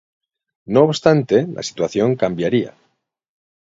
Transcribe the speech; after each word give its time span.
No 0.65 0.81
obstante 0.85 1.45
la 1.45 1.61
situación 1.61 2.15
cambiaría. 2.15 2.73